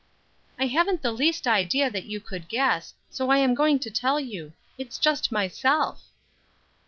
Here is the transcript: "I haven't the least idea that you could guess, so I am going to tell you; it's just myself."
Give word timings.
"I 0.57 0.65
haven't 0.65 1.03
the 1.03 1.11
least 1.11 1.45
idea 1.45 1.91
that 1.91 2.05
you 2.07 2.19
could 2.19 2.47
guess, 2.49 2.95
so 3.11 3.29
I 3.29 3.37
am 3.37 3.53
going 3.53 3.77
to 3.81 3.91
tell 3.91 4.19
you; 4.19 4.53
it's 4.75 4.97
just 4.97 5.31
myself." 5.31 6.05